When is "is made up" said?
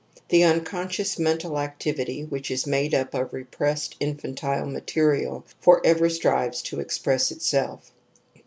2.49-3.13